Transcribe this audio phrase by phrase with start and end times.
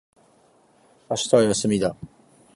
[1.11, 1.95] 明日は休みだ